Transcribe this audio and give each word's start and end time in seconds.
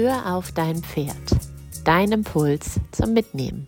Hör 0.00 0.36
auf 0.36 0.52
dein 0.52 0.80
Pferd. 0.80 1.16
Dein 1.82 2.12
Impuls 2.12 2.78
zum 2.92 3.14
Mitnehmen. 3.14 3.66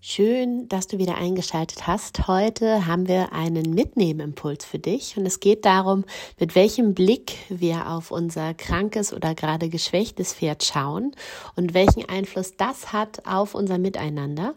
Schön, 0.00 0.68
dass 0.68 0.88
du 0.88 0.98
wieder 0.98 1.14
eingeschaltet 1.14 1.86
hast. 1.86 2.26
Heute 2.26 2.86
haben 2.86 3.06
wir 3.06 3.32
einen 3.32 3.72
Mitnehmimpuls 3.72 4.64
für 4.64 4.80
dich 4.80 5.16
und 5.16 5.26
es 5.26 5.38
geht 5.38 5.64
darum, 5.64 6.04
mit 6.40 6.56
welchem 6.56 6.94
Blick 6.94 7.36
wir 7.48 7.88
auf 7.88 8.10
unser 8.10 8.52
krankes 8.52 9.12
oder 9.12 9.36
gerade 9.36 9.68
geschwächtes 9.68 10.34
Pferd 10.34 10.64
schauen 10.64 11.12
und 11.54 11.72
welchen 11.72 12.08
Einfluss 12.08 12.56
das 12.56 12.92
hat 12.92 13.24
auf 13.26 13.54
unser 13.54 13.78
Miteinander 13.78 14.56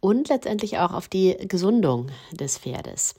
und 0.00 0.28
letztendlich 0.28 0.80
auch 0.80 0.92
auf 0.92 1.08
die 1.08 1.34
Gesundung 1.48 2.10
des 2.30 2.58
Pferdes. 2.58 3.14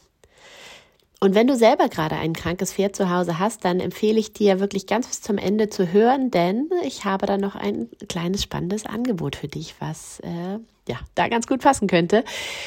Und 1.23 1.35
wenn 1.35 1.47
du 1.47 1.55
selber 1.55 1.87
gerade 1.87 2.17
ein 2.17 2.33
krankes 2.33 2.73
Pferd 2.73 2.97
zu 2.97 3.09
Hause 3.09 3.39
hast, 3.39 3.63
dann 3.63 3.79
empfehle 3.79 4.19
ich 4.19 4.33
dir 4.33 4.59
wirklich 4.59 4.87
ganz 4.87 5.07
bis 5.07 5.21
zum 5.21 5.37
Ende 5.37 5.69
zu 5.69 5.93
hören, 5.93 6.31
denn 6.31 6.69
ich 6.83 7.05
habe 7.05 7.25
da 7.25 7.37
noch 7.37 7.55
ein 7.55 7.87
kleines 8.09 8.43
spannendes 8.43 8.85
Angebot 8.85 9.37
für 9.37 9.47
dich, 9.47 9.73
was 9.79 10.19
äh, 10.19 10.59
ja 10.85 10.99
da 11.15 11.29
ganz 11.29 11.47
gut 11.47 11.61
passen 11.61 11.87
könnte. 11.87 12.25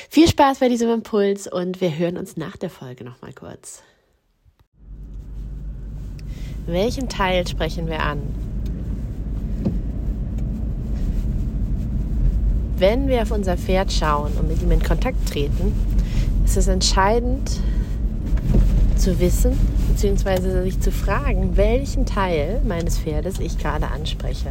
Viel 0.09 0.27
Spaß 0.27 0.61
bei 0.61 0.71
diesem 0.71 0.89
Impuls 0.89 1.47
und 1.47 1.83
wir 1.83 1.99
hören 1.99 2.17
uns 2.17 2.39
nach 2.39 2.57
der 2.57 2.71
Folge 2.71 3.05
noch 3.05 3.21
mal 3.21 3.35
kurz. 3.35 3.83
Welchen 6.65 7.11
Teil 7.11 7.47
sprechen 7.47 7.89
wir 7.89 8.01
an? 8.01 8.23
Wenn 12.79 13.07
wir 13.09 13.21
auf 13.21 13.33
unser 13.33 13.59
Pferd 13.59 13.93
schauen 13.93 14.33
und 14.41 14.49
mit 14.49 14.63
ihm 14.63 14.71
in 14.71 14.83
Kontakt 14.83 15.29
treten, 15.29 15.75
ist 16.47 16.57
es 16.57 16.69
entscheidend, 16.69 17.61
zu 18.97 19.21
wissen, 19.21 19.53
beziehungsweise 19.89 20.63
sich 20.63 20.81
zu 20.81 20.91
fragen, 20.91 21.57
welchen 21.57 22.07
Teil 22.07 22.61
meines 22.67 22.99
Pferdes 22.99 23.39
ich 23.39 23.59
gerade 23.59 23.89
anspreche. 23.89 24.51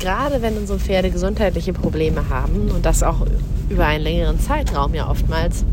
Gerade 0.00 0.42
wenn 0.42 0.56
unsere 0.56 0.78
Pferde 0.78 1.10
gesundheitliche 1.10 1.72
Probleme 1.72 2.28
haben 2.28 2.70
und 2.70 2.84
das 2.84 3.02
auch 3.02 3.26
über 3.70 3.86
einen 3.86 4.04
längeren 4.04 4.40
Zeitraum 4.40 4.94
ja 4.94 5.08
oftmals, 5.08 5.64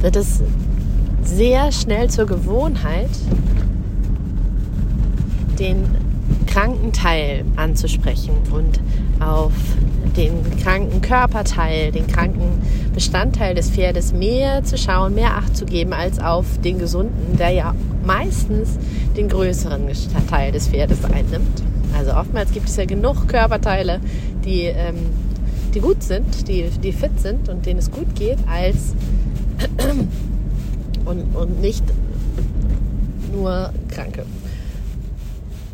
wird 0.00 0.16
es 0.16 0.42
sehr 1.22 1.72
schnell 1.72 2.10
zur 2.10 2.26
Gewohnheit, 2.26 3.08
den 5.58 5.86
kranken 6.46 6.92
Teil 6.92 7.44
anzusprechen 7.56 8.34
und 8.52 8.80
auf 9.20 9.52
den 10.16 10.42
kranken 10.62 11.00
Körperteil, 11.00 11.90
den 11.90 12.06
kranken 12.06 12.62
Bestandteil 12.94 13.54
des 13.54 13.70
Pferdes 13.70 14.12
mehr 14.12 14.62
zu 14.64 14.78
schauen, 14.78 15.14
mehr 15.14 15.36
Acht 15.36 15.56
zu 15.56 15.66
geben 15.66 15.92
als 15.92 16.18
auf 16.18 16.46
den 16.62 16.78
gesunden, 16.78 17.36
der 17.36 17.50
ja 17.50 17.74
meistens 18.04 18.78
den 19.16 19.28
größeren 19.28 19.88
Teil 20.28 20.52
des 20.52 20.68
Pferdes 20.68 21.04
einnimmt. 21.04 21.62
Also 21.96 22.12
oftmals 22.14 22.52
gibt 22.52 22.68
es 22.68 22.76
ja 22.76 22.84
genug 22.84 23.28
Körperteile, 23.28 24.00
die, 24.44 24.62
ähm, 24.62 24.96
die 25.74 25.80
gut 25.80 26.02
sind, 26.02 26.48
die, 26.48 26.68
die 26.82 26.92
fit 26.92 27.20
sind 27.20 27.48
und 27.48 27.66
denen 27.66 27.78
es 27.78 27.90
gut 27.90 28.14
geht, 28.14 28.38
als 28.50 28.94
und, 31.04 31.36
und 31.36 31.60
nicht 31.60 31.84
nur 33.32 33.72
Kranke. 33.88 34.24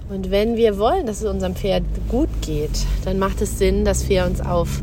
Und 0.09 0.31
wenn 0.31 0.57
wir 0.57 0.79
wollen, 0.79 1.07
dass 1.07 1.21
es 1.21 1.29
unserem 1.29 1.55
Pferd 1.55 1.85
gut 2.09 2.29
geht, 2.41 2.85
dann 3.05 3.19
macht 3.19 3.41
es 3.43 3.59
Sinn, 3.59 3.85
dass 3.85 4.09
wir 4.09 4.27
uns 4.27 4.41
auf, 4.41 4.83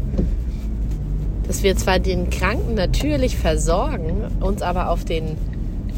dass 1.47 1.63
wir 1.63 1.75
zwar 1.77 1.99
den 1.99 2.29
Kranken 2.29 2.75
natürlich 2.75 3.37
versorgen, 3.37 4.23
uns 4.41 4.61
aber 4.61 4.89
auf 4.89 5.05
den 5.05 5.37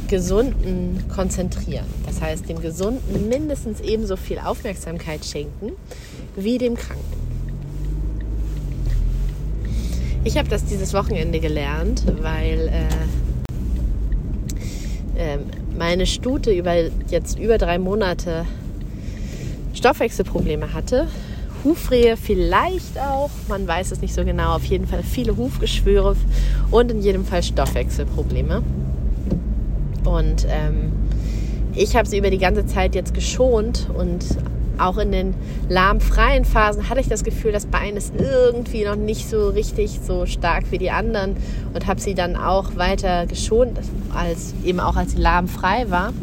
Gesunden 0.08 1.04
konzentrieren. 1.14 1.86
Das 2.06 2.22
heißt, 2.22 2.48
dem 2.50 2.62
Gesunden 2.62 3.30
mindestens 3.30 3.82
ebenso 3.82 4.16
viel 4.16 4.40
Aufmerksamkeit 4.40 5.26
schenken 5.26 5.74
wie 6.36 6.58
dem 6.58 6.76
Kranken. 6.76 7.20
Ich 10.24 10.38
habe 10.38 10.50
das 10.50 10.66
dieses 10.66 10.94
Wochenende 10.94 11.40
gelernt, 11.40 12.04
weil 12.22 12.72
äh, 15.18 15.34
äh, 15.34 15.40
meine 15.78 16.06
Stute 16.06 16.52
über 16.52 16.76
jetzt 17.10 17.40
über 17.40 17.58
drei 17.58 17.80
Monate 17.80 18.46
Stoffwechselprobleme 19.74 20.74
hatte. 20.74 21.08
Hufrehe 21.64 22.18
vielleicht 22.18 22.98
auch, 23.00 23.30
man 23.48 23.68
weiß 23.68 23.92
es 23.92 24.02
nicht 24.02 24.14
so 24.14 24.24
genau, 24.24 24.56
auf 24.56 24.66
jeden 24.66 24.88
Fall 24.88 25.04
viele 25.04 25.36
Hufgeschwüre 25.36 26.16
und 26.72 26.92
in 26.92 27.02
jedem 27.02 27.26
Fall 27.26 27.44
Stoffwechselprobleme. 27.44 28.64
Und 30.06 30.48
ähm, 30.50 30.92
ich 31.76 31.96
habe 31.96 32.08
sie 32.08 32.18
über 32.18 32.30
die 32.30 32.38
ganze 32.38 32.66
Zeit 32.66 32.96
jetzt 32.96 33.14
geschont 33.14 33.88
und 33.96 34.26
auch 34.78 34.98
in 34.98 35.12
den 35.12 35.34
lahmfreien 35.68 36.46
Phasen 36.46 36.90
hatte 36.90 37.02
ich 37.02 37.10
das 37.10 37.24
Gefühl, 37.24 37.52
das 37.52 37.66
Bein 37.66 37.98
ist 37.98 38.14
irgendwie 38.18 38.86
noch 38.86 38.96
nicht 38.96 39.30
so 39.30 39.50
richtig 39.50 40.00
so 40.02 40.26
stark 40.26 40.72
wie 40.72 40.78
die 40.78 40.90
anderen 40.90 41.36
und 41.74 41.86
habe 41.86 42.00
sie 42.00 42.16
dann 42.16 42.38
auch 42.38 42.78
weiter 42.78 43.26
geschont, 43.26 43.78
als 44.14 44.54
eben 44.64 44.80
auch 44.80 44.96
als 44.96 45.12
sie 45.12 45.18
lahmfrei 45.18 45.90
war 45.90 46.14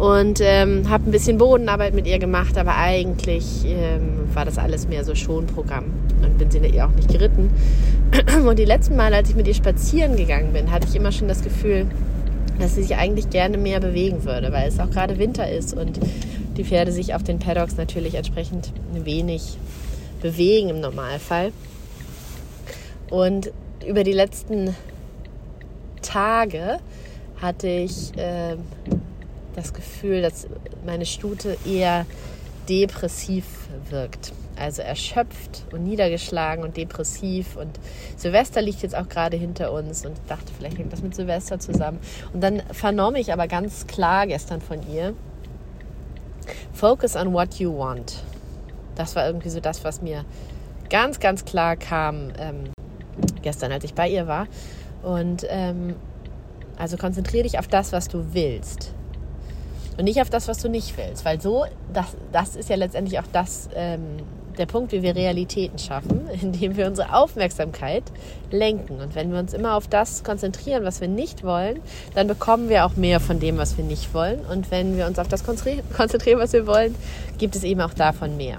und 0.00 0.40
ähm, 0.40 0.88
habe 0.88 1.10
ein 1.10 1.10
bisschen 1.10 1.36
Bodenarbeit 1.36 1.92
mit 1.92 2.06
ihr 2.06 2.18
gemacht, 2.18 2.56
aber 2.56 2.74
eigentlich 2.76 3.66
ähm, 3.66 4.34
war 4.34 4.46
das 4.46 4.56
alles 4.56 4.88
mehr 4.88 5.04
so 5.04 5.14
Schonprogramm 5.14 5.84
und 6.22 6.38
bin 6.38 6.50
sie 6.50 6.58
ihr 6.58 6.86
auch 6.86 6.92
nicht 6.92 7.10
geritten. 7.10 7.50
Und 8.46 8.58
die 8.58 8.64
letzten 8.64 8.96
Mal, 8.96 9.12
als 9.12 9.28
ich 9.28 9.36
mit 9.36 9.46
ihr 9.46 9.54
spazieren 9.54 10.16
gegangen 10.16 10.54
bin, 10.54 10.70
hatte 10.70 10.86
ich 10.88 10.96
immer 10.96 11.12
schon 11.12 11.28
das 11.28 11.42
Gefühl, 11.42 11.86
dass 12.58 12.74
sie 12.74 12.82
sich 12.82 12.96
eigentlich 12.96 13.28
gerne 13.28 13.58
mehr 13.58 13.78
bewegen 13.78 14.24
würde, 14.24 14.50
weil 14.52 14.68
es 14.68 14.80
auch 14.80 14.90
gerade 14.90 15.18
Winter 15.18 15.50
ist 15.50 15.74
und 15.76 16.00
die 16.56 16.64
Pferde 16.64 16.92
sich 16.92 17.14
auf 17.14 17.22
den 17.22 17.38
Paddocks 17.38 17.76
natürlich 17.76 18.14
entsprechend 18.14 18.72
wenig 18.94 19.58
bewegen 20.22 20.70
im 20.70 20.80
Normalfall. 20.80 21.52
Und 23.10 23.52
über 23.86 24.02
die 24.02 24.12
letzten 24.12 24.74
Tage 26.00 26.78
hatte 27.40 27.68
ich 27.68 28.16
äh, 28.16 28.56
das 29.54 29.74
Gefühl, 29.74 30.22
dass 30.22 30.46
meine 30.84 31.06
Stute 31.06 31.56
eher 31.66 32.06
depressiv 32.68 33.44
wirkt. 33.90 34.32
Also 34.56 34.82
erschöpft 34.82 35.64
und 35.72 35.84
niedergeschlagen 35.84 36.64
und 36.64 36.76
depressiv. 36.76 37.56
Und 37.56 37.80
Silvester 38.16 38.62
liegt 38.62 38.82
jetzt 38.82 38.94
auch 38.94 39.08
gerade 39.08 39.36
hinter 39.36 39.72
uns 39.72 40.04
und 40.04 40.16
dachte, 40.28 40.52
vielleicht 40.56 40.78
hängt 40.78 40.92
das 40.92 41.02
mit 41.02 41.14
Silvester 41.14 41.58
zusammen. 41.58 41.98
Und 42.32 42.42
dann 42.42 42.62
vernahm 42.70 43.16
ich 43.16 43.32
aber 43.32 43.48
ganz 43.48 43.86
klar 43.86 44.26
gestern 44.26 44.60
von 44.60 44.80
ihr, 44.88 45.14
Focus 46.72 47.16
on 47.16 47.32
what 47.32 47.54
you 47.54 47.76
want. 47.76 48.22
Das 48.94 49.16
war 49.16 49.26
irgendwie 49.26 49.50
so 49.50 49.60
das, 49.60 49.84
was 49.84 50.02
mir 50.02 50.24
ganz, 50.90 51.20
ganz 51.20 51.44
klar 51.44 51.76
kam 51.76 52.32
ähm, 52.38 52.64
gestern, 53.42 53.72
als 53.72 53.84
ich 53.84 53.94
bei 53.94 54.08
ihr 54.08 54.26
war. 54.26 54.46
Und 55.02 55.46
ähm, 55.48 55.94
also 56.76 56.96
konzentriere 56.96 57.44
dich 57.44 57.58
auf 57.58 57.68
das, 57.68 57.92
was 57.92 58.08
du 58.08 58.32
willst 58.32 58.94
und 59.98 60.04
nicht 60.04 60.20
auf 60.20 60.30
das, 60.30 60.48
was 60.48 60.58
du 60.58 60.68
nicht 60.68 60.96
willst. 60.96 61.24
Weil 61.24 61.40
so, 61.40 61.64
das, 61.92 62.16
das 62.32 62.56
ist 62.56 62.68
ja 62.68 62.76
letztendlich 62.76 63.18
auch 63.18 63.26
das, 63.32 63.68
ähm, 63.74 64.18
der 64.58 64.66
Punkt, 64.66 64.92
wie 64.92 65.02
wir 65.02 65.16
Realitäten 65.16 65.78
schaffen, 65.78 66.28
indem 66.42 66.76
wir 66.76 66.86
unsere 66.86 67.14
Aufmerksamkeit 67.14 68.04
lenken. 68.50 69.00
Und 69.00 69.14
wenn 69.14 69.32
wir 69.32 69.38
uns 69.38 69.54
immer 69.54 69.74
auf 69.74 69.88
das 69.88 70.24
konzentrieren, 70.24 70.84
was 70.84 71.00
wir 71.00 71.08
nicht 71.08 71.44
wollen, 71.44 71.80
dann 72.14 72.26
bekommen 72.26 72.68
wir 72.68 72.86
auch 72.86 72.96
mehr 72.96 73.20
von 73.20 73.40
dem, 73.40 73.58
was 73.58 73.76
wir 73.76 73.84
nicht 73.84 74.12
wollen. 74.14 74.40
Und 74.40 74.70
wenn 74.70 74.96
wir 74.96 75.06
uns 75.06 75.18
auf 75.18 75.28
das 75.28 75.44
konzentrieren, 75.96 76.38
was 76.38 76.52
wir 76.52 76.66
wollen, 76.66 76.94
gibt 77.38 77.56
es 77.56 77.64
eben 77.64 77.80
auch 77.80 77.94
davon 77.94 78.36
mehr. 78.36 78.58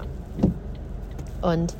Und 1.40 1.74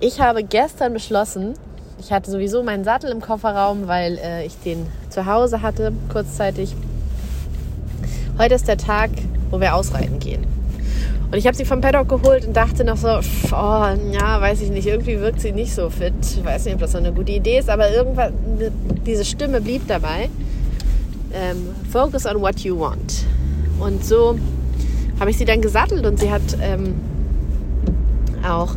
ich 0.00 0.20
habe 0.20 0.42
gestern 0.42 0.92
beschlossen, 0.92 1.54
ich 1.98 2.12
hatte 2.12 2.30
sowieso 2.30 2.62
meinen 2.62 2.84
Sattel 2.84 3.10
im 3.10 3.20
Kofferraum, 3.20 3.86
weil 3.86 4.18
äh, 4.18 4.44
ich 4.44 4.58
den 4.58 4.86
zu 5.08 5.26
Hause 5.26 5.62
hatte, 5.62 5.92
kurzzeitig 6.10 6.74
heute 8.38 8.54
ist 8.54 8.68
der 8.68 8.76
Tag, 8.76 9.10
wo 9.50 9.60
wir 9.60 9.74
ausreiten 9.74 10.18
gehen. 10.18 10.44
Und 11.30 11.38
ich 11.38 11.46
habe 11.46 11.56
sie 11.56 11.64
vom 11.64 11.80
Paddock 11.80 12.08
geholt 12.08 12.46
und 12.46 12.54
dachte 12.54 12.84
noch 12.84 12.98
so, 12.98 13.08
oh, 13.08 13.52
ja, 13.52 14.40
weiß 14.40 14.60
ich 14.60 14.70
nicht, 14.70 14.86
irgendwie 14.86 15.18
wirkt 15.18 15.40
sie 15.40 15.52
nicht 15.52 15.74
so 15.74 15.88
fit. 15.88 16.12
Ich 16.22 16.44
weiß 16.44 16.66
nicht, 16.66 16.74
ob 16.74 16.80
das 16.80 16.92
so 16.92 16.98
eine 16.98 17.12
gute 17.12 17.32
Idee 17.32 17.58
ist, 17.58 17.70
aber 17.70 17.90
irgendwann, 17.90 18.34
diese 19.06 19.24
Stimme 19.24 19.62
blieb 19.62 19.88
dabei. 19.88 20.28
Ähm, 21.32 21.68
focus 21.90 22.26
on 22.26 22.40
what 22.42 22.60
you 22.60 22.78
want. 22.78 23.24
Und 23.80 24.04
so 24.04 24.38
habe 25.18 25.30
ich 25.30 25.38
sie 25.38 25.46
dann 25.46 25.62
gesattelt 25.62 26.04
und 26.04 26.18
sie 26.18 26.30
hat 26.30 26.42
ähm, 26.60 26.96
auch 28.46 28.76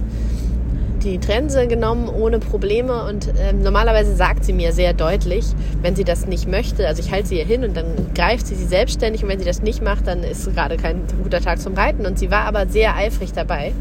die 1.05 1.19
Trense 1.19 1.67
genommen 1.67 2.09
ohne 2.09 2.39
Probleme 2.39 3.05
und 3.05 3.29
ähm, 3.39 3.61
normalerweise 3.61 4.15
sagt 4.15 4.43
sie 4.43 4.53
mir 4.53 4.73
sehr 4.73 4.93
deutlich, 4.93 5.45
wenn 5.81 5.95
sie 5.95 6.03
das 6.03 6.25
nicht 6.25 6.47
möchte, 6.47 6.87
also 6.87 7.01
ich 7.01 7.11
halte 7.11 7.29
sie 7.29 7.37
ihr 7.37 7.45
hin 7.45 7.63
und 7.63 7.77
dann 7.77 7.85
greift 8.15 8.47
sie 8.47 8.55
sie 8.55 8.65
selbstständig 8.65 9.23
und 9.23 9.29
wenn 9.29 9.39
sie 9.39 9.45
das 9.45 9.61
nicht 9.61 9.81
macht, 9.81 10.07
dann 10.07 10.23
ist 10.23 10.51
gerade 10.53 10.77
kein 10.77 11.03
guter 11.23 11.39
Tag 11.39 11.59
zum 11.59 11.75
Reiten 11.75 12.05
und 12.05 12.17
sie 12.17 12.31
war 12.31 12.45
aber 12.45 12.67
sehr 12.67 12.95
eifrig 12.95 13.31
dabei. 13.33 13.71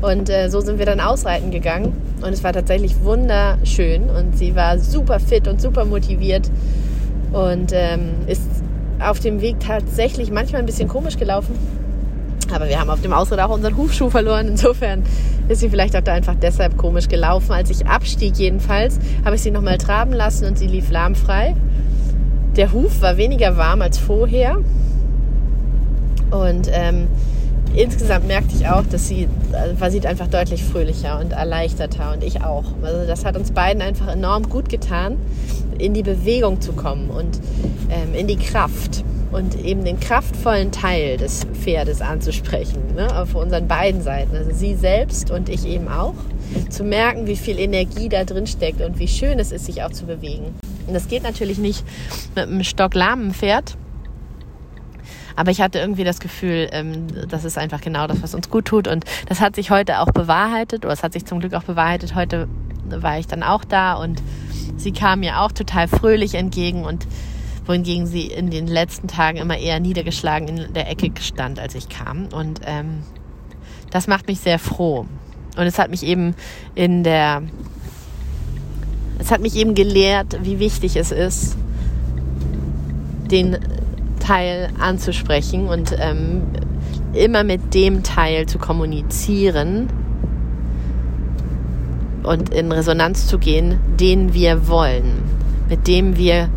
Und 0.00 0.30
äh, 0.30 0.48
so 0.48 0.60
sind 0.60 0.78
wir 0.78 0.86
dann 0.86 0.98
ausreiten 0.98 1.50
gegangen 1.50 1.92
und 2.22 2.32
es 2.32 2.42
war 2.42 2.54
tatsächlich 2.54 3.04
wunderschön 3.04 4.08
und 4.08 4.36
sie 4.38 4.56
war 4.56 4.78
super 4.78 5.20
fit 5.20 5.46
und 5.46 5.60
super 5.60 5.84
motiviert 5.84 6.50
und 7.32 7.72
ähm, 7.74 8.14
ist 8.26 8.48
auf 8.98 9.20
dem 9.20 9.42
Weg 9.42 9.60
tatsächlich 9.60 10.30
manchmal 10.30 10.62
ein 10.62 10.66
bisschen 10.66 10.88
komisch 10.88 11.18
gelaufen. 11.18 11.54
Aber 12.52 12.68
wir 12.68 12.80
haben 12.80 12.90
auf 12.90 13.00
dem 13.00 13.12
Ausritt 13.12 13.40
auch 13.40 13.50
unseren 13.50 13.76
Hufschuh 13.76 14.10
verloren. 14.10 14.48
Insofern 14.48 15.02
ist 15.48 15.60
sie 15.60 15.68
vielleicht 15.68 15.96
auch 15.96 16.02
da 16.02 16.12
einfach 16.12 16.34
deshalb 16.34 16.76
komisch 16.76 17.08
gelaufen. 17.08 17.52
Als 17.52 17.70
ich 17.70 17.86
abstieg 17.86 18.36
jedenfalls, 18.36 18.98
habe 19.24 19.36
ich 19.36 19.42
sie 19.42 19.50
nochmal 19.50 19.78
traben 19.78 20.12
lassen 20.12 20.46
und 20.46 20.58
sie 20.58 20.66
lief 20.66 20.90
lahmfrei. 20.90 21.56
Der 22.56 22.72
Huf 22.72 23.00
war 23.02 23.16
weniger 23.16 23.56
warm 23.56 23.82
als 23.82 23.98
vorher. 23.98 24.58
Und 26.30 26.68
ähm, 26.72 27.08
insgesamt 27.74 28.26
merkte 28.26 28.54
ich 28.56 28.68
auch, 28.68 28.84
dass 28.84 29.08
sie 29.08 29.24
äh, 29.24 29.80
war 29.80 29.90
sieht 29.90 30.06
einfach 30.06 30.28
deutlich 30.28 30.64
fröhlicher 30.64 31.18
und 31.20 31.32
erleichterter 31.32 32.12
und 32.12 32.22
ich 32.22 32.42
auch. 32.42 32.64
Also 32.82 33.06
das 33.06 33.24
hat 33.24 33.36
uns 33.36 33.50
beiden 33.52 33.82
einfach 33.82 34.08
enorm 34.08 34.48
gut 34.48 34.68
getan, 34.68 35.16
in 35.78 35.94
die 35.94 36.02
Bewegung 36.02 36.60
zu 36.60 36.72
kommen 36.72 37.10
und 37.10 37.40
ähm, 37.90 38.14
in 38.14 38.26
die 38.26 38.36
Kraft 38.36 39.04
und 39.32 39.64
eben 39.64 39.84
den 39.84 40.00
kraftvollen 40.00 40.72
Teil 40.72 41.16
des 41.16 41.46
Pferdes 41.52 42.00
anzusprechen, 42.00 42.94
ne, 42.94 43.16
auf 43.16 43.34
unseren 43.34 43.68
beiden 43.68 44.02
Seiten, 44.02 44.34
also 44.36 44.50
sie 44.52 44.74
selbst 44.74 45.30
und 45.30 45.48
ich 45.48 45.66
eben 45.66 45.88
auch, 45.88 46.14
zu 46.68 46.82
merken, 46.82 47.26
wie 47.26 47.36
viel 47.36 47.58
Energie 47.58 48.08
da 48.08 48.24
drin 48.24 48.46
steckt 48.46 48.80
und 48.80 48.98
wie 48.98 49.08
schön 49.08 49.38
es 49.38 49.52
ist, 49.52 49.66
sich 49.66 49.82
auch 49.82 49.90
zu 49.90 50.06
bewegen. 50.06 50.54
Und 50.86 50.94
das 50.94 51.06
geht 51.06 51.22
natürlich 51.22 51.58
nicht 51.58 51.84
mit 52.34 52.48
einem 52.48 52.64
stocklahmen 52.64 53.32
Pferd, 53.32 53.76
aber 55.36 55.50
ich 55.50 55.60
hatte 55.60 55.78
irgendwie 55.78 56.04
das 56.04 56.20
Gefühl, 56.20 56.68
ähm, 56.72 57.06
das 57.28 57.44
ist 57.44 57.56
einfach 57.56 57.80
genau 57.80 58.06
das, 58.06 58.22
was 58.22 58.34
uns 58.34 58.50
gut 58.50 58.66
tut. 58.66 58.88
Und 58.88 59.04
das 59.26 59.40
hat 59.40 59.54
sich 59.54 59.70
heute 59.70 60.00
auch 60.00 60.10
bewahrheitet, 60.10 60.84
oder 60.84 60.92
es 60.92 61.02
hat 61.02 61.14
sich 61.14 61.24
zum 61.24 61.40
Glück 61.40 61.54
auch 61.54 61.62
bewahrheitet. 61.62 62.14
Heute 62.14 62.46
war 62.84 63.18
ich 63.18 63.26
dann 63.26 63.42
auch 63.42 63.64
da 63.64 63.94
und 63.94 64.20
sie 64.76 64.92
kam 64.92 65.20
mir 65.20 65.40
auch 65.40 65.52
total 65.52 65.88
fröhlich 65.88 66.34
entgegen 66.34 66.84
und 66.84 67.06
wohingegen 67.70 68.06
sie 68.06 68.26
in 68.26 68.50
den 68.50 68.66
letzten 68.66 69.06
Tagen 69.06 69.38
immer 69.38 69.56
eher 69.56 69.78
niedergeschlagen 69.78 70.48
in 70.48 70.72
der 70.74 70.90
Ecke 70.90 71.12
stand, 71.20 71.60
als 71.60 71.76
ich 71.76 71.88
kam. 71.88 72.26
Und 72.32 72.60
ähm, 72.66 73.04
das 73.90 74.08
macht 74.08 74.26
mich 74.26 74.40
sehr 74.40 74.58
froh. 74.58 75.06
Und 75.56 75.66
es 75.66 75.78
hat 75.78 75.88
mich 75.88 76.02
eben 76.02 76.34
in 76.74 77.04
der, 77.04 77.42
es 79.20 79.30
hat 79.30 79.40
mich 79.40 79.54
eben 79.54 79.76
gelehrt, 79.76 80.38
wie 80.42 80.58
wichtig 80.58 80.96
es 80.96 81.12
ist, 81.12 81.56
den 83.30 83.56
Teil 84.18 84.70
anzusprechen 84.80 85.68
und 85.68 85.94
ähm, 85.96 86.42
immer 87.12 87.44
mit 87.44 87.72
dem 87.72 88.02
Teil 88.02 88.46
zu 88.46 88.58
kommunizieren 88.58 89.88
und 92.24 92.52
in 92.52 92.72
Resonanz 92.72 93.28
zu 93.28 93.38
gehen, 93.38 93.78
den 93.98 94.34
wir 94.34 94.66
wollen, 94.66 95.22
mit 95.68 95.86
dem 95.86 96.16
wir, 96.16 96.48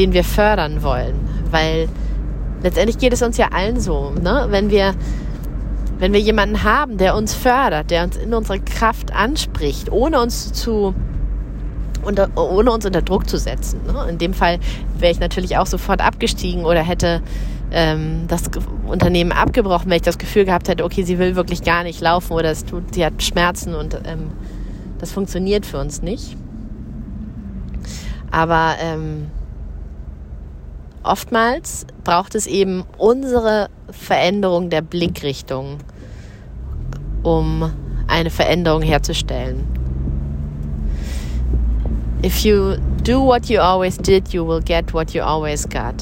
den 0.00 0.14
wir 0.14 0.24
fördern 0.24 0.82
wollen, 0.82 1.14
weil 1.50 1.88
letztendlich 2.62 2.98
geht 2.98 3.12
es 3.12 3.22
uns 3.22 3.36
ja 3.36 3.48
allen 3.52 3.80
so, 3.80 4.10
ne? 4.10 4.46
Wenn 4.48 4.70
wir 4.70 4.94
wenn 5.98 6.14
wir 6.14 6.20
jemanden 6.20 6.64
haben, 6.64 6.96
der 6.96 7.14
uns 7.14 7.34
fördert, 7.34 7.90
der 7.90 8.04
uns 8.04 8.16
in 8.16 8.32
unsere 8.32 8.58
Kraft 8.58 9.14
anspricht, 9.14 9.92
ohne 9.92 10.18
uns 10.22 10.50
zu 10.54 10.94
unter, 12.02 12.30
ohne 12.36 12.70
uns 12.72 12.86
unter 12.86 13.02
Druck 13.02 13.28
zu 13.28 13.36
setzen. 13.36 13.80
Ne? 13.86 14.06
In 14.08 14.16
dem 14.16 14.32
Fall 14.32 14.60
wäre 14.98 15.12
ich 15.12 15.20
natürlich 15.20 15.58
auch 15.58 15.66
sofort 15.66 16.00
abgestiegen 16.00 16.64
oder 16.64 16.80
hätte 16.80 17.20
ähm, 17.70 18.24
das 18.28 18.44
Unternehmen 18.86 19.30
abgebrochen, 19.32 19.90
wenn 19.90 19.96
ich 19.96 20.02
das 20.02 20.16
Gefühl 20.16 20.46
gehabt 20.46 20.70
hätte, 20.70 20.84
okay, 20.84 21.02
sie 21.02 21.18
will 21.18 21.36
wirklich 21.36 21.62
gar 21.62 21.82
nicht 21.82 22.00
laufen 22.00 22.32
oder 22.32 22.50
es 22.50 22.64
tut, 22.64 22.94
sie 22.94 23.04
hat 23.04 23.22
Schmerzen 23.22 23.74
und 23.74 24.00
ähm, 24.06 24.30
das 24.98 25.12
funktioniert 25.12 25.66
für 25.66 25.78
uns 25.78 26.00
nicht. 26.00 26.34
Aber 28.30 28.76
ähm, 28.80 29.26
oftmals 31.02 31.86
braucht 32.04 32.34
es 32.34 32.46
eben 32.46 32.84
unsere 32.98 33.68
Veränderung 33.90 34.70
der 34.70 34.82
Blickrichtung, 34.82 35.78
um 37.22 37.70
eine 38.06 38.30
Veränderung 38.30 38.82
herzustellen. 38.82 39.66
If 42.24 42.44
you 42.44 42.76
do 43.02 43.24
what 43.24 43.46
you 43.46 43.60
always 43.60 43.96
did, 43.96 44.28
you 44.32 44.46
will 44.46 44.60
get 44.60 44.92
what 44.92 45.12
you 45.12 45.22
always 45.22 45.68
got. 45.68 45.94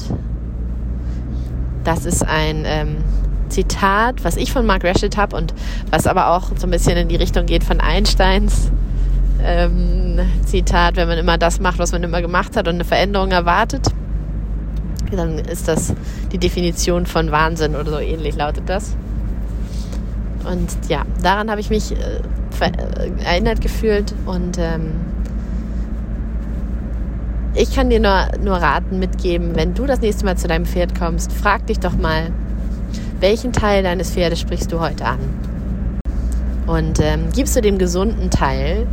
Das 1.83 2.05
ist 2.05 2.23
ein 2.27 2.63
ähm, 2.65 2.97
Zitat, 3.47 4.23
was 4.23 4.35
ich 4.35 4.51
von 4.51 4.65
Mark 4.65 4.83
Rashid 4.83 5.15
habe 5.15 5.35
und 5.35 5.53
was 5.89 6.07
aber 6.07 6.31
auch 6.35 6.51
so 6.57 6.67
ein 6.67 6.71
bisschen 6.71 6.97
in 6.97 7.07
die 7.07 7.15
Richtung 7.15 7.45
geht 7.45 7.63
von 7.63 7.79
Einsteins 7.79 8.69
ähm, 9.41 10.19
Zitat, 10.45 10.95
wenn 10.97 11.07
man 11.07 11.17
immer 11.17 11.37
das 11.37 11.59
macht, 11.59 11.79
was 11.79 11.91
man 11.91 12.03
immer 12.03 12.21
gemacht 12.21 12.55
hat 12.55 12.67
und 12.67 12.75
eine 12.75 12.83
Veränderung 12.83 13.31
erwartet, 13.31 13.87
dann 15.11 15.39
ist 15.39 15.67
das 15.67 15.93
die 16.31 16.37
Definition 16.37 17.05
von 17.05 17.31
Wahnsinn 17.31 17.75
oder 17.75 17.91
so 17.91 17.99
ähnlich 17.99 18.35
lautet 18.35 18.67
das. 18.67 18.95
Und 20.45 20.69
ja, 20.87 21.03
daran 21.21 21.51
habe 21.51 21.61
ich 21.61 21.69
mich 21.69 21.91
äh, 21.91 22.21
erinnert 23.23 23.61
gefühlt 23.61 24.13
und 24.25 24.57
ähm, 24.57 24.91
ich 27.55 27.75
kann 27.75 27.89
dir 27.89 27.99
nur, 27.99 28.27
nur 28.43 28.57
raten, 28.57 28.99
mitgeben, 28.99 29.55
wenn 29.55 29.73
du 29.73 29.85
das 29.85 30.01
nächste 30.01 30.25
Mal 30.25 30.37
zu 30.37 30.47
deinem 30.47 30.65
Pferd 30.65 30.97
kommst, 30.97 31.31
frag 31.31 31.65
dich 31.67 31.79
doch 31.79 31.97
mal, 31.97 32.31
welchen 33.19 33.51
Teil 33.51 33.83
deines 33.83 34.11
Pferdes 34.11 34.39
sprichst 34.39 34.71
du 34.71 34.79
heute 34.79 35.05
an? 35.05 35.19
Und 36.67 36.99
ähm, 37.01 37.29
gibst 37.35 37.55
du 37.55 37.61
dem 37.61 37.77
gesunden 37.77 38.29
Teil 38.29 38.87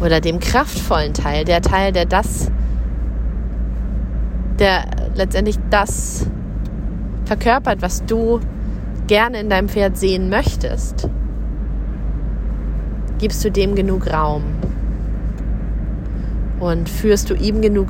oder 0.00 0.20
dem 0.20 0.38
kraftvollen 0.38 1.14
Teil, 1.14 1.44
der 1.44 1.62
Teil, 1.62 1.92
der 1.92 2.04
das, 2.04 2.50
der 4.58 4.84
letztendlich 5.14 5.58
das 5.70 6.26
verkörpert, 7.24 7.82
was 7.82 8.04
du 8.04 8.40
gerne 9.06 9.40
in 9.40 9.50
deinem 9.50 9.68
Pferd 9.68 9.96
sehen 9.96 10.28
möchtest, 10.28 11.08
gibst 13.18 13.44
du 13.44 13.50
dem 13.50 13.74
genug 13.74 14.12
Raum 14.12 14.42
und 16.60 16.88
führst 16.88 17.30
du 17.30 17.34
ihm 17.34 17.60
genug 17.60 17.88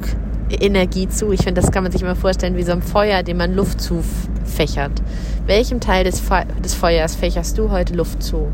Energie 0.51 1.09
zu. 1.09 1.33
Ich 1.33 1.43
finde, 1.43 1.61
das 1.61 1.71
kann 1.71 1.83
man 1.83 1.93
sich 1.93 2.03
immer 2.03 2.17
vorstellen 2.17 2.57
wie 2.57 2.63
so 2.63 2.73
ein 2.73 2.83
Feuer, 2.83 3.23
dem 3.23 3.39
man 3.39 3.55
Luft 3.55 3.81
zufächert. 3.81 5.03
Welchem 5.47 5.81
Teil 5.81 6.05
des, 6.05 6.21
Fe 6.21 6.45
des 6.63 6.75
Feuers 6.75 7.15
fächerst 7.15 7.59
du 7.59 7.71
heute 7.71 7.95
Luft 7.95 8.23
zu? 8.23 8.49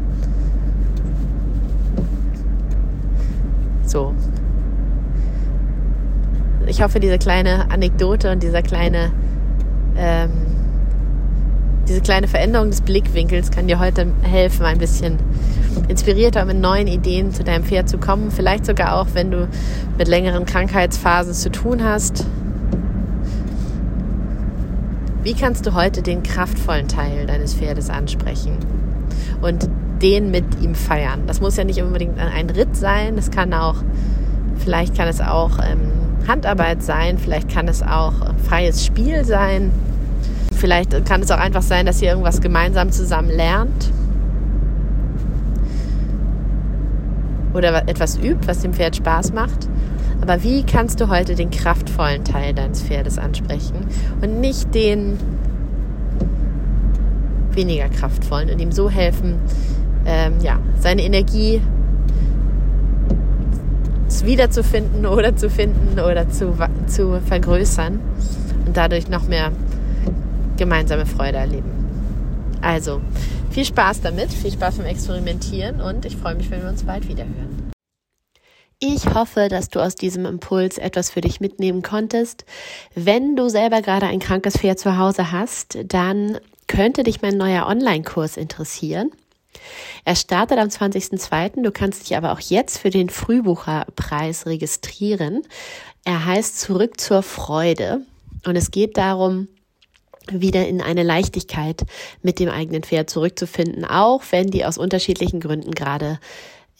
So. 3.84 4.14
Ich 6.70 6.82
hoffe, 6.82 7.00
diese 7.00 7.18
kleine 7.18 7.68
Anekdote 7.72 8.30
und 8.30 8.44
dieser 8.44 8.62
kleine, 8.62 9.10
ähm, 9.96 10.30
diese 11.88 12.00
kleine 12.00 12.28
Veränderung 12.28 12.70
des 12.70 12.80
Blickwinkels 12.80 13.50
kann 13.50 13.66
dir 13.66 13.80
heute 13.80 14.06
helfen, 14.22 14.64
ein 14.64 14.78
bisschen 14.78 15.18
inspirierter 15.88 16.44
mit 16.44 16.60
neuen 16.60 16.86
Ideen 16.86 17.32
zu 17.32 17.42
deinem 17.42 17.64
Pferd 17.64 17.88
zu 17.88 17.98
kommen. 17.98 18.30
Vielleicht 18.30 18.66
sogar 18.66 19.00
auch, 19.00 19.08
wenn 19.14 19.32
du 19.32 19.48
mit 19.98 20.06
längeren 20.06 20.44
Krankheitsphasen 20.44 21.34
zu 21.34 21.50
tun 21.50 21.82
hast. 21.82 22.24
Wie 25.24 25.34
kannst 25.34 25.66
du 25.66 25.74
heute 25.74 26.02
den 26.02 26.22
kraftvollen 26.22 26.86
Teil 26.86 27.26
deines 27.26 27.52
Pferdes 27.52 27.90
ansprechen 27.90 28.56
und 29.42 29.68
den 30.00 30.30
mit 30.30 30.44
ihm 30.62 30.76
feiern? 30.76 31.22
Das 31.26 31.40
muss 31.40 31.56
ja 31.56 31.64
nicht 31.64 31.82
unbedingt 31.82 32.16
ein 32.16 32.48
Ritt 32.48 32.76
sein, 32.76 33.18
es 33.18 33.32
kann 33.32 33.52
auch, 33.54 33.74
vielleicht 34.58 34.96
kann 34.96 35.08
es 35.08 35.20
auch 35.20 35.58
ähm, 35.58 36.09
Handarbeit 36.30 36.82
sein, 36.82 37.18
vielleicht 37.18 37.48
kann 37.48 37.66
es 37.66 37.82
auch 37.82 38.12
freies 38.46 38.84
Spiel 38.86 39.24
sein, 39.24 39.72
vielleicht 40.54 41.04
kann 41.04 41.22
es 41.22 41.30
auch 41.30 41.38
einfach 41.38 41.62
sein, 41.62 41.86
dass 41.86 42.00
ihr 42.00 42.10
irgendwas 42.10 42.40
gemeinsam 42.40 42.92
zusammen 42.92 43.30
lernt 43.30 43.90
oder 47.52 47.88
etwas 47.88 48.16
übt, 48.16 48.46
was 48.46 48.60
dem 48.60 48.72
Pferd 48.72 48.96
Spaß 48.96 49.32
macht. 49.32 49.68
Aber 50.20 50.42
wie 50.44 50.62
kannst 50.62 51.00
du 51.00 51.08
heute 51.08 51.34
den 51.34 51.50
kraftvollen 51.50 52.24
Teil 52.24 52.54
deines 52.54 52.82
Pferdes 52.82 53.18
ansprechen 53.18 53.86
und 54.20 54.40
nicht 54.40 54.74
den 54.74 55.18
weniger 57.52 57.88
kraftvollen 57.88 58.50
und 58.50 58.60
ihm 58.60 58.70
so 58.70 58.88
helfen, 58.88 59.36
ähm, 60.06 60.34
ja, 60.42 60.58
seine 60.78 61.02
Energie 61.02 61.60
wiederzufinden 64.24 65.06
oder 65.06 65.36
zu 65.36 65.50
finden 65.50 65.98
oder 65.98 66.28
zu, 66.28 66.56
zu 66.86 67.20
vergrößern 67.26 68.00
und 68.66 68.76
dadurch 68.76 69.08
noch 69.08 69.26
mehr 69.26 69.52
gemeinsame 70.56 71.06
Freude 71.06 71.38
erleben. 71.38 71.70
Also, 72.60 73.00
viel 73.50 73.64
Spaß 73.64 74.02
damit, 74.02 74.32
viel 74.32 74.52
Spaß 74.52 74.76
beim 74.76 74.86
Experimentieren 74.86 75.80
und 75.80 76.04
ich 76.04 76.16
freue 76.16 76.34
mich, 76.34 76.50
wenn 76.50 76.62
wir 76.62 76.68
uns 76.68 76.84
bald 76.84 77.08
wieder 77.08 77.24
hören. 77.24 77.70
Ich 78.82 79.14
hoffe, 79.14 79.48
dass 79.50 79.68
du 79.68 79.80
aus 79.80 79.94
diesem 79.94 80.24
Impuls 80.24 80.78
etwas 80.78 81.10
für 81.10 81.20
dich 81.20 81.40
mitnehmen 81.40 81.82
konntest. 81.82 82.46
Wenn 82.94 83.36
du 83.36 83.50
selber 83.50 83.82
gerade 83.82 84.06
ein 84.06 84.20
krankes 84.20 84.56
Pferd 84.56 84.78
zu 84.78 84.96
Hause 84.96 85.32
hast, 85.32 85.78
dann 85.84 86.38
könnte 86.66 87.02
dich 87.02 87.20
mein 87.20 87.36
neuer 87.36 87.66
Online-Kurs 87.66 88.38
interessieren. 88.38 89.10
Er 90.04 90.16
startet 90.16 90.58
am 90.58 90.68
20.02. 90.68 91.62
Du 91.62 91.70
kannst 91.72 92.02
dich 92.02 92.16
aber 92.16 92.32
auch 92.32 92.40
jetzt 92.40 92.78
für 92.78 92.90
den 92.90 93.10
Frühbucherpreis 93.10 94.46
registrieren. 94.46 95.42
Er 96.04 96.24
heißt 96.24 96.58
Zurück 96.58 97.00
zur 97.00 97.22
Freude. 97.22 98.02
Und 98.46 98.56
es 98.56 98.70
geht 98.70 98.96
darum, 98.96 99.48
wieder 100.30 100.66
in 100.68 100.80
eine 100.80 101.02
Leichtigkeit 101.02 101.84
mit 102.22 102.38
dem 102.38 102.48
eigenen 102.48 102.82
Pferd 102.82 103.10
zurückzufinden, 103.10 103.84
auch 103.84 104.22
wenn 104.30 104.48
die 104.48 104.64
aus 104.64 104.78
unterschiedlichen 104.78 105.40
Gründen 105.40 105.72
gerade 105.72 106.20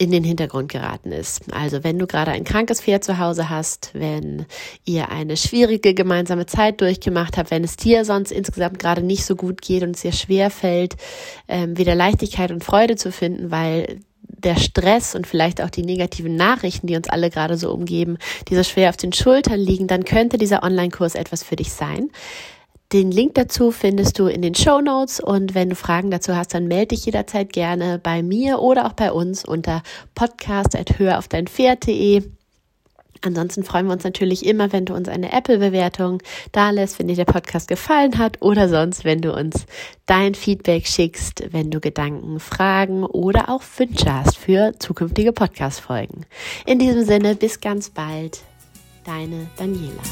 in 0.00 0.10
den 0.10 0.24
Hintergrund 0.24 0.72
geraten 0.72 1.12
ist. 1.12 1.42
Also 1.52 1.84
wenn 1.84 1.98
du 1.98 2.06
gerade 2.06 2.30
ein 2.30 2.44
krankes 2.44 2.80
Pferd 2.80 3.04
zu 3.04 3.18
Hause 3.18 3.50
hast, 3.50 3.90
wenn 3.92 4.46
ihr 4.86 5.10
eine 5.10 5.36
schwierige 5.36 5.92
gemeinsame 5.92 6.46
Zeit 6.46 6.80
durchgemacht 6.80 7.36
habt, 7.36 7.50
wenn 7.50 7.64
es 7.64 7.76
dir 7.76 8.06
sonst 8.06 8.32
insgesamt 8.32 8.78
gerade 8.78 9.02
nicht 9.02 9.26
so 9.26 9.36
gut 9.36 9.60
geht 9.60 9.82
und 9.82 9.96
es 9.96 10.00
dir 10.00 10.12
schwer 10.12 10.48
fällt, 10.48 10.96
ähm, 11.48 11.76
wieder 11.76 11.94
Leichtigkeit 11.94 12.50
und 12.50 12.64
Freude 12.64 12.96
zu 12.96 13.12
finden, 13.12 13.50
weil 13.50 14.00
der 14.22 14.56
Stress 14.56 15.14
und 15.14 15.26
vielleicht 15.26 15.60
auch 15.60 15.68
die 15.68 15.84
negativen 15.84 16.34
Nachrichten, 16.34 16.86
die 16.86 16.96
uns 16.96 17.10
alle 17.10 17.28
gerade 17.28 17.58
so 17.58 17.70
umgeben, 17.70 18.16
die 18.48 18.56
so 18.56 18.62
schwer 18.62 18.88
auf 18.88 18.96
den 18.96 19.12
Schultern 19.12 19.60
liegen, 19.60 19.86
dann 19.86 20.06
könnte 20.06 20.38
dieser 20.38 20.62
Online-Kurs 20.62 21.14
etwas 21.14 21.42
für 21.42 21.56
dich 21.56 21.72
sein. 21.72 22.08
Den 22.92 23.12
Link 23.12 23.36
dazu 23.36 23.70
findest 23.70 24.18
du 24.18 24.26
in 24.26 24.42
den 24.42 24.56
Show 24.56 24.80
Notes 24.80 25.20
und 25.20 25.54
wenn 25.54 25.70
du 25.70 25.76
Fragen 25.76 26.10
dazu 26.10 26.34
hast, 26.34 26.54
dann 26.54 26.66
melde 26.66 26.88
dich 26.88 27.06
jederzeit 27.06 27.52
gerne 27.52 28.00
bei 28.02 28.24
mir 28.24 28.58
oder 28.58 28.86
auch 28.86 28.94
bei 28.94 29.12
uns 29.12 29.44
unter 29.44 29.84
podcast.höraufdeinpferd.de. 30.16 32.24
Ansonsten 33.22 33.64
freuen 33.64 33.86
wir 33.86 33.92
uns 33.92 34.02
natürlich 34.02 34.44
immer, 34.44 34.72
wenn 34.72 34.86
du 34.86 34.94
uns 34.94 35.08
eine 35.08 35.32
Apple-Bewertung 35.32 36.20
da 36.50 36.70
lässt, 36.70 36.98
wenn 36.98 37.06
dir 37.06 37.14
der 37.16 37.26
Podcast 37.26 37.68
gefallen 37.68 38.18
hat 38.18 38.38
oder 38.40 38.68
sonst, 38.68 39.04
wenn 39.04 39.20
du 39.20 39.32
uns 39.32 39.66
dein 40.06 40.34
Feedback 40.34 40.88
schickst, 40.88 41.44
wenn 41.52 41.70
du 41.70 41.78
Gedanken, 41.80 42.40
Fragen 42.40 43.04
oder 43.04 43.50
auch 43.50 43.62
Wünsche 43.76 44.12
hast 44.12 44.36
für 44.36 44.72
zukünftige 44.80 45.32
Podcast-Folgen. 45.32 46.26
In 46.66 46.80
diesem 46.80 47.04
Sinne, 47.04 47.36
bis 47.36 47.60
ganz 47.60 47.90
bald. 47.90 48.40
Deine 49.04 49.46
Daniela. 49.56 50.02